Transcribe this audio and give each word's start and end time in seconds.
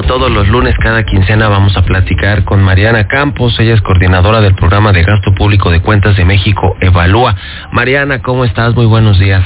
como 0.00 0.18
todos 0.18 0.30
los 0.30 0.48
lunes, 0.48 0.74
cada 0.78 1.02
quincena 1.02 1.48
vamos 1.48 1.76
a 1.76 1.82
platicar 1.82 2.44
con 2.44 2.62
Mariana 2.62 3.06
Campos. 3.06 3.58
Ella 3.58 3.74
es 3.74 3.82
coordinadora 3.82 4.40
del 4.40 4.54
programa 4.54 4.92
de 4.92 5.02
gasto 5.02 5.34
público 5.34 5.70
de 5.70 5.82
cuentas 5.82 6.16
de 6.16 6.24
México, 6.24 6.74
Evalúa. 6.80 7.34
Mariana, 7.72 8.22
¿cómo 8.22 8.46
estás? 8.46 8.74
Muy 8.74 8.86
buenos 8.86 9.18
días. 9.18 9.44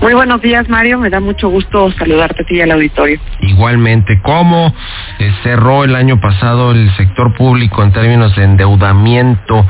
Muy 0.00 0.14
buenos 0.14 0.40
días, 0.40 0.68
Mario. 0.70 0.98
Me 0.98 1.10
da 1.10 1.20
mucho 1.20 1.48
gusto 1.48 1.92
saludarte 1.98 2.42
a 2.42 2.46
ti 2.46 2.56
y 2.56 2.60
al 2.62 2.70
auditorio. 2.70 3.20
Igualmente, 3.40 4.20
¿cómo 4.22 4.72
cerró 5.42 5.84
el 5.84 5.96
año 5.96 6.18
pasado 6.18 6.70
el 6.70 6.90
sector 6.96 7.34
público 7.34 7.82
en 7.82 7.92
términos 7.92 8.34
de 8.36 8.44
endeudamiento? 8.44 9.66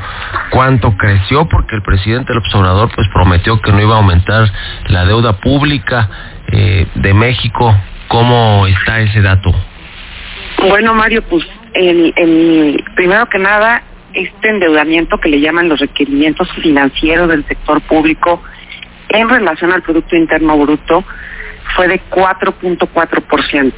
¿Cuánto 0.51 0.95
creció? 0.95 1.49
Porque 1.49 1.75
el 1.75 1.81
presidente 1.81 2.31
del 2.31 2.37
observador 2.37 2.89
pues 2.95 3.07
prometió 3.13 3.59
que 3.59 3.73
no 3.73 3.81
iba 3.81 3.95
a 3.95 3.97
aumentar 3.97 4.49
la 4.87 5.03
deuda 5.05 5.33
pública 5.41 6.09
eh, 6.53 6.87
de 6.95 7.13
México. 7.13 7.75
¿Cómo 8.07 8.67
está 8.67 8.99
ese 8.99 9.21
dato? 9.21 9.53
Bueno, 10.69 10.93
Mario, 10.93 11.21
pues 11.23 11.45
el, 11.73 12.13
el, 12.15 12.83
primero 12.95 13.27
que 13.27 13.39
nada, 13.39 13.83
este 14.13 14.49
endeudamiento 14.49 15.17
que 15.17 15.29
le 15.29 15.41
llaman 15.41 15.69
los 15.69 15.79
requerimientos 15.79 16.49
financieros 16.61 17.27
del 17.29 17.45
sector 17.47 17.81
público 17.81 18.41
en 19.09 19.29
relación 19.29 19.71
al 19.71 19.81
Producto 19.81 20.15
Interno 20.15 20.57
Bruto 20.57 21.03
fue 21.75 21.87
de 21.87 22.01
4.4%, 22.09 23.73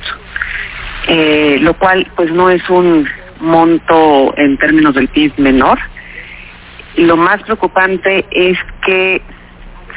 eh, 1.08 1.58
lo 1.62 1.74
cual 1.76 2.08
pues 2.16 2.32
no 2.32 2.50
es 2.50 2.68
un 2.70 3.08
monto 3.40 4.34
en 4.38 4.58
términos 4.58 4.96
del 4.96 5.08
PIB 5.08 5.34
menor. 5.38 5.80
Lo 6.98 7.18
más 7.18 7.42
preocupante 7.44 8.26
es 8.32 8.58
que 8.86 9.22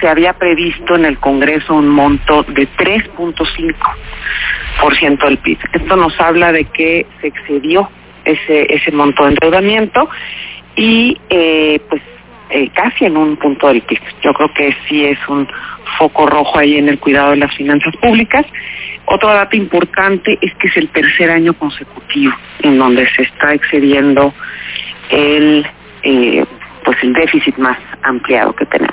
se 0.00 0.08
había 0.08 0.32
previsto 0.34 0.96
en 0.96 1.04
el 1.04 1.18
Congreso 1.18 1.74
un 1.74 1.88
monto 1.88 2.44
de 2.44 2.68
3.5% 2.68 5.24
del 5.24 5.38
PIB. 5.38 5.58
Esto 5.72 5.96
nos 5.96 6.20
habla 6.20 6.52
de 6.52 6.64
que 6.64 7.06
se 7.20 7.28
excedió 7.28 7.88
ese 8.24 8.66
ese 8.74 8.90
monto 8.92 9.24
de 9.24 9.30
endeudamiento 9.30 10.08
y 10.76 11.16
eh, 11.30 11.80
pues 11.88 12.02
eh, 12.50 12.70
casi 12.70 13.04
en 13.04 13.16
un 13.16 13.36
punto 13.36 13.68
del 13.68 13.82
PIB. 13.82 14.00
Yo 14.22 14.32
creo 14.32 14.52
que 14.54 14.74
sí 14.88 15.04
es 15.04 15.18
un 15.28 15.46
foco 15.98 16.26
rojo 16.26 16.58
ahí 16.58 16.78
en 16.78 16.88
el 16.88 16.98
cuidado 16.98 17.30
de 17.30 17.36
las 17.36 17.54
finanzas 17.54 17.94
públicas. 17.96 18.46
Otro 19.06 19.28
dato 19.28 19.56
importante 19.56 20.38
es 20.40 20.54
que 20.54 20.68
es 20.68 20.76
el 20.76 20.88
tercer 20.88 21.30
año 21.30 21.54
consecutivo 21.54 22.32
en 22.62 22.78
donde 22.78 23.08
se 23.10 23.22
está 23.22 23.54
excediendo 23.54 24.32
el 25.10 25.66
eh, 26.02 26.44
pues 26.84 26.96
el 27.02 27.12
déficit 27.12 27.56
más 27.58 27.78
ampliado 28.02 28.54
que 28.54 28.66
tenemos. 28.66 28.87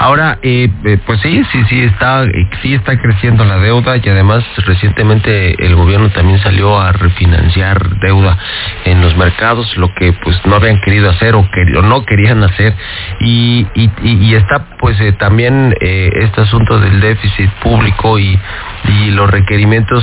Ahora, 0.00 0.38
eh, 0.40 0.70
eh, 0.86 0.98
pues 1.04 1.20
sí, 1.20 1.42
sí, 1.52 1.62
sí 1.68 1.82
está, 1.82 2.24
eh, 2.24 2.48
sí 2.62 2.72
está 2.72 2.98
creciendo 2.98 3.44
la 3.44 3.58
deuda 3.58 3.98
y 3.98 4.08
además 4.08 4.42
recientemente 4.64 5.62
el 5.62 5.74
gobierno 5.74 6.08
también 6.08 6.38
salió 6.38 6.80
a 6.80 6.90
refinanciar 6.92 7.98
deuda 7.98 8.38
en 8.86 9.02
los 9.02 9.14
mercados, 9.18 9.76
lo 9.76 9.92
que 9.92 10.14
pues 10.14 10.40
no 10.46 10.54
habían 10.54 10.80
querido 10.80 11.10
hacer 11.10 11.34
o, 11.34 11.46
no 11.82 12.06
querían 12.06 12.42
hacer 12.42 12.74
y, 13.20 13.66
y, 13.74 13.90
y 14.02 14.34
está 14.36 14.70
pues 14.78 14.96
también 15.18 15.74
este 15.78 16.40
asunto 16.40 16.80
del 16.80 16.98
déficit 17.00 17.50
público 17.62 18.18
y, 18.18 18.40
y 18.88 19.10
los 19.10 19.28
requerimientos 19.28 20.02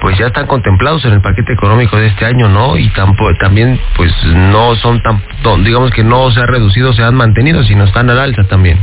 pues 0.00 0.18
ya 0.18 0.26
están 0.26 0.48
contemplados 0.48 1.04
en 1.04 1.12
el 1.12 1.20
paquete 1.20 1.52
económico 1.52 1.96
de 1.96 2.08
este 2.08 2.24
año, 2.24 2.48
¿no? 2.48 2.76
Y 2.76 2.88
tampoco, 2.88 3.32
también 3.38 3.80
pues 3.94 4.12
no 4.24 4.74
son 4.74 5.00
tan, 5.02 5.22
digamos 5.62 5.92
que 5.92 6.02
no 6.02 6.32
se 6.32 6.40
ha 6.40 6.46
reducido, 6.46 6.92
se 6.92 7.04
han 7.04 7.14
mantenido, 7.14 7.62
sino 7.62 7.84
están 7.84 8.10
al 8.10 8.18
alza 8.18 8.42
también. 8.48 8.78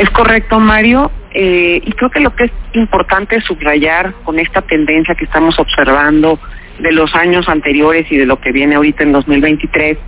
Es 0.00 0.08
correcto, 0.08 0.58
Mario. 0.58 1.10
Eh, 1.32 1.82
y 1.84 1.92
creo 1.92 2.10
que 2.10 2.20
lo 2.20 2.34
que 2.34 2.44
es 2.44 2.52
importante 2.72 3.38
subrayar 3.42 4.14
con 4.24 4.38
esta 4.38 4.62
tendencia 4.62 5.14
que 5.14 5.24
estamos 5.24 5.58
observando 5.58 6.38
de 6.78 6.90
los 6.90 7.14
años 7.14 7.46
anteriores 7.50 8.10
y 8.10 8.16
de 8.16 8.24
lo 8.24 8.40
que 8.40 8.50
viene 8.50 8.76
ahorita 8.76 9.02
en 9.02 9.12
2023 9.12 9.98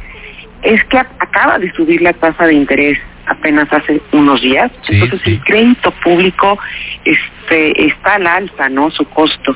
es 0.62 0.82
que 0.84 0.96
acaba 0.96 1.58
de 1.58 1.70
subir 1.74 2.00
la 2.00 2.14
tasa 2.14 2.46
de 2.46 2.54
interés 2.54 2.98
apenas 3.26 3.70
hace 3.70 4.00
unos 4.12 4.40
días. 4.40 4.72
Entonces 4.88 5.20
el 5.26 5.44
crédito 5.44 5.90
público 6.02 6.58
este 7.04 7.86
está 7.86 8.14
al 8.14 8.26
alza, 8.26 8.70
¿no? 8.70 8.90
Su 8.90 9.04
costo. 9.10 9.54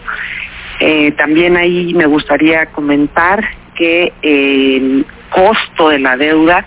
Eh, 0.81 1.13
también 1.13 1.57
ahí 1.57 1.95
me 1.95 2.05
gustaría 2.05 2.67
comentar 2.67 3.43
que 3.75 4.13
el 4.21 5.07
costo 5.31 5.89
de 5.89 5.99
la 5.99 6.19
deuda 6.19 6.67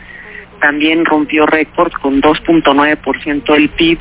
también 0.59 1.05
rompió 1.05 1.45
récord 1.45 1.91
con 1.93 2.21
2.9% 2.21 3.53
del 3.53 3.69
PIB, 3.69 3.99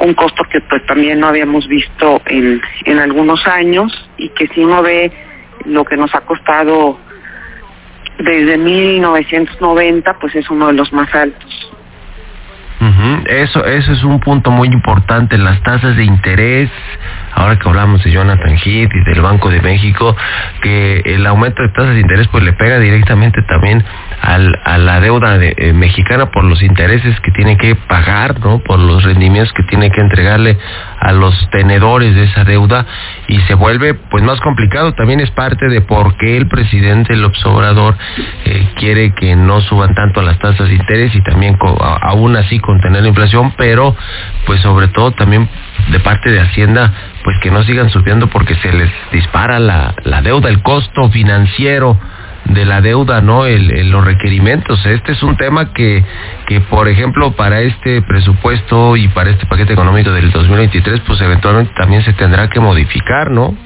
un 0.00 0.14
costo 0.14 0.44
que 0.50 0.60
pues 0.62 0.84
también 0.86 1.20
no 1.20 1.28
habíamos 1.28 1.68
visto 1.68 2.20
en, 2.26 2.60
en 2.84 2.98
algunos 2.98 3.46
años 3.46 3.92
y 4.16 4.30
que 4.30 4.48
si 4.48 4.64
uno 4.64 4.82
ve 4.82 5.12
lo 5.64 5.84
que 5.84 5.96
nos 5.96 6.14
ha 6.14 6.22
costado 6.22 6.98
desde 8.18 8.58
1990, 8.58 10.18
pues 10.18 10.34
es 10.34 10.48
uno 10.50 10.68
de 10.68 10.74
los 10.74 10.92
más 10.92 11.12
altos. 11.14 11.72
Eso, 13.26 13.64
eso 13.64 13.92
es 13.92 14.02
un 14.02 14.18
punto 14.18 14.50
muy 14.50 14.68
importante, 14.68 15.38
las 15.38 15.62
tasas 15.62 15.96
de 15.96 16.04
interés, 16.04 16.70
ahora 17.34 17.58
que 17.58 17.68
hablamos 17.68 18.02
de 18.04 18.10
Jonathan 18.10 18.56
Heath 18.56 18.90
y 18.94 19.04
del 19.04 19.20
Banco 19.20 19.50
de 19.50 19.60
México, 19.60 20.16
que 20.62 21.02
el 21.04 21.26
aumento 21.26 21.62
de 21.62 21.68
tasas 21.70 21.94
de 21.94 22.00
interés 22.00 22.28
pues 22.28 22.44
le 22.44 22.52
pega 22.52 22.78
directamente 22.78 23.42
también 23.42 23.84
al, 24.20 24.58
a 24.64 24.78
la 24.78 25.00
deuda 25.00 25.38
de, 25.38 25.54
eh, 25.56 25.72
mexicana 25.72 26.30
por 26.30 26.44
los 26.44 26.62
intereses 26.62 27.18
que 27.20 27.30
tiene 27.32 27.56
que 27.56 27.74
pagar, 27.74 28.38
¿no? 28.40 28.60
Por 28.60 28.78
los 28.78 29.02
rendimientos 29.02 29.52
que 29.52 29.62
tiene 29.64 29.90
que 29.90 30.00
entregarle 30.00 30.58
a 31.00 31.12
los 31.12 31.34
tenedores 31.50 32.14
de 32.14 32.24
esa 32.24 32.44
deuda 32.44 32.86
y 33.28 33.40
se 33.42 33.54
vuelve 33.54 33.94
pues 33.94 34.22
más 34.22 34.40
complicado. 34.40 34.94
También 34.94 35.20
es 35.20 35.30
parte 35.30 35.68
de 35.68 35.80
por 35.80 36.16
qué 36.16 36.36
el 36.36 36.48
presidente 36.48 37.16
López 37.16 37.44
Obrador 37.46 37.96
eh, 38.44 38.68
quiere 38.76 39.12
que 39.14 39.34
no 39.36 39.60
suban 39.62 39.94
tanto 39.94 40.22
las 40.22 40.38
tasas 40.38 40.68
de 40.68 40.74
interés 40.74 41.14
y 41.14 41.22
también 41.22 41.58
aún 42.02 42.36
así 42.36 42.58
contener 42.60 43.02
la 43.02 43.08
inflación, 43.08 43.52
pero 43.56 43.96
pues 44.46 44.60
sobre 44.60 44.88
todo 44.88 45.12
también 45.12 45.48
de 45.90 46.00
parte 46.00 46.30
de 46.30 46.40
Hacienda 46.40 46.92
pues 47.24 47.36
que 47.40 47.50
no 47.50 47.62
sigan 47.62 47.90
subiendo 47.90 48.28
porque 48.28 48.54
se 48.56 48.72
les 48.72 48.90
dispara 49.12 49.58
la, 49.58 49.94
la 50.04 50.22
deuda, 50.22 50.48
el 50.48 50.62
costo 50.62 51.10
financiero 51.10 51.98
de 52.44 52.64
la 52.64 52.80
deuda, 52.80 53.20
¿no? 53.20 53.46
El, 53.46 53.90
los 53.90 54.04
requerimientos. 54.04 54.84
Este 54.84 55.12
es 55.12 55.22
un 55.22 55.36
tema 55.36 55.72
que, 55.72 56.04
que, 56.46 56.60
por 56.60 56.88
ejemplo, 56.88 57.32
para 57.32 57.60
este 57.60 58.02
presupuesto 58.02 58.96
y 58.96 59.08
para 59.08 59.30
este 59.30 59.46
paquete 59.46 59.72
económico 59.72 60.10
del 60.10 60.30
2023, 60.30 61.00
pues 61.06 61.20
eventualmente 61.20 61.72
también 61.76 62.02
se 62.02 62.12
tendrá 62.12 62.48
que 62.48 62.60
modificar, 62.60 63.30
¿no? 63.30 63.56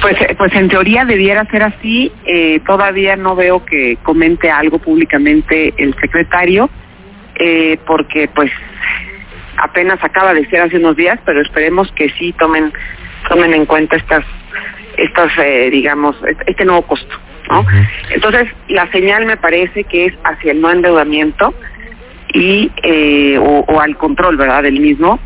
Pues, 0.00 0.20
eh, 0.20 0.34
pues 0.38 0.52
en 0.54 0.68
teoría 0.68 1.04
debiera 1.04 1.44
ser 1.46 1.64
así. 1.64 2.12
Eh, 2.24 2.60
todavía 2.66 3.16
no 3.16 3.34
veo 3.34 3.64
que 3.64 3.98
comente 4.02 4.50
algo 4.50 4.78
públicamente 4.78 5.74
el 5.76 5.94
secretario, 6.00 6.70
eh, 7.34 7.78
porque 7.86 8.28
pues 8.28 8.50
apenas 9.62 10.02
acaba 10.02 10.34
de 10.34 10.46
ser 10.46 10.62
hace 10.62 10.76
unos 10.76 10.96
días, 10.96 11.18
pero 11.24 11.40
esperemos 11.40 11.90
que 11.92 12.08
sí 12.10 12.32
tomen 12.32 12.72
tomen 13.28 13.54
en 13.54 13.66
cuenta 13.66 13.96
estas 13.96 14.24
estas, 14.96 15.30
eh, 15.38 15.70
digamos, 15.70 16.16
este 16.46 16.64
nuevo 16.64 16.82
costo, 16.82 17.16
¿no? 17.48 17.64
Entonces, 18.10 18.48
la 18.68 18.90
señal 18.90 19.26
me 19.26 19.36
parece 19.36 19.84
que 19.84 20.06
es 20.06 20.14
hacia 20.24 20.52
el 20.52 20.60
no 20.60 20.70
endeudamiento 20.70 21.54
y 22.34 22.70
eh, 22.82 23.38
o, 23.38 23.80
al 23.80 23.96
control, 23.96 24.36
¿verdad?, 24.36 24.64
del 24.64 24.80
mismo. 24.80 25.18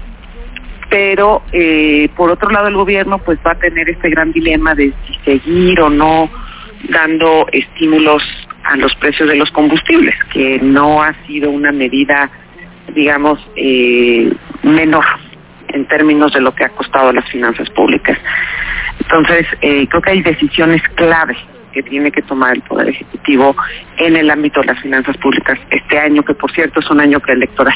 Pero, 0.91 1.43
eh, 1.53 2.11
por 2.17 2.31
otro 2.31 2.51
lado, 2.51 2.69
el 2.69 2.75
gobierno 2.75 3.19
pues 3.19 3.39
va 3.47 3.53
a 3.53 3.59
tener 3.59 3.89
este 3.89 4.11
gran 4.11 4.31
dilema 4.31 4.75
de 4.75 4.93
si 5.07 5.15
seguir 5.25 5.81
o 5.81 5.89
no 5.89 6.31
dando 6.91 7.47
estímulos 7.51 8.23
a 8.65 8.77
los 8.77 8.95
precios 8.97 9.29
de 9.29 9.37
los 9.37 9.51
combustibles, 9.53 10.15
que 10.33 10.59
no 10.61 11.03
ha 11.03 11.15
sido 11.27 11.51
una 11.51 11.73
medida, 11.73 12.31
digamos, 12.95 13.39
eh, 13.57 14.33
menor 14.63 15.05
en 15.69 15.87
términos 15.87 16.33
de 16.33 16.41
lo 16.41 16.55
que 16.55 16.65
ha 16.65 16.69
costado 16.71 17.13
las 17.13 17.29
finanzas 17.31 17.69
públicas. 17.71 18.19
Entonces, 19.01 19.47
eh, 19.63 19.87
creo 19.89 20.03
que 20.03 20.11
hay 20.11 20.23
decisiones 20.23 20.83
clave 20.95 21.37
que 21.73 21.83
tiene 21.83 22.13
que 22.13 22.23
tomar 22.23 22.55
el 22.55 22.63
Poder 22.63 22.91
Ejecutivo 22.91 23.57
en 23.97 24.17
el 24.17 24.31
ámbito 24.31 24.61
de 24.61 24.67
las 24.67 24.81
finanzas 24.81 25.17
públicas 25.17 25.59
este 25.71 25.99
año, 25.99 26.23
que 26.23 26.35
por 26.35 26.53
cierto 26.53 26.81
es 26.81 26.91
un 26.91 27.01
año 27.01 27.19
preelectoral. 27.21 27.75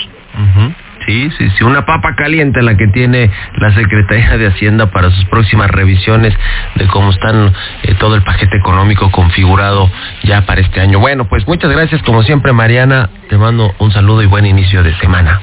Sí, 1.06 1.30
sí, 1.38 1.48
sí, 1.50 1.64
una 1.64 1.86
papa 1.86 2.16
caliente 2.16 2.60
la 2.62 2.76
que 2.76 2.88
tiene 2.88 3.30
la 3.54 3.72
Secretaría 3.72 4.36
de 4.36 4.48
Hacienda 4.48 4.90
para 4.90 5.10
sus 5.10 5.24
próximas 5.26 5.70
revisiones 5.70 6.34
de 6.74 6.86
cómo 6.88 7.10
están 7.10 7.52
eh, 7.84 7.94
todo 7.94 8.16
el 8.16 8.22
paquete 8.22 8.56
económico 8.56 9.10
configurado 9.12 9.88
ya 10.24 10.44
para 10.46 10.60
este 10.60 10.80
año. 10.80 10.98
Bueno, 10.98 11.26
pues 11.28 11.46
muchas 11.46 11.70
gracias 11.70 12.02
como 12.02 12.24
siempre 12.24 12.52
Mariana, 12.52 13.08
te 13.28 13.38
mando 13.38 13.72
un 13.78 13.92
saludo 13.92 14.22
y 14.22 14.26
buen 14.26 14.46
inicio 14.46 14.82
de 14.82 14.94
semana. 14.96 15.40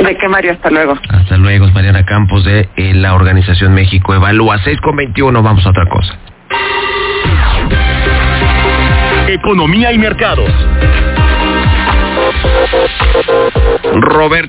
¿De 0.00 0.16
qué, 0.16 0.28
Mario? 0.28 0.52
Hasta 0.52 0.70
luego. 0.70 0.98
Hasta 1.08 1.36
luego, 1.36 1.66
es 1.66 1.74
Mariana 1.74 2.04
Campos 2.04 2.44
de 2.44 2.68
eh, 2.76 2.94
la 2.94 3.14
Organización 3.14 3.74
México 3.74 4.14
Evalúa. 4.14 4.58
6 4.64 4.80
con 4.80 4.96
21, 4.96 5.42
vamos 5.42 5.64
a 5.66 5.70
otra 5.70 5.86
cosa. 5.86 6.18
Economía 9.28 9.92
y 9.92 9.98
mercados. 9.98 10.50
Roberto. 13.92 14.48